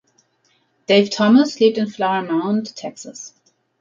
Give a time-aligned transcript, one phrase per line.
[0.89, 3.35] Dave Thomas lebt in Flower Mound, Texas.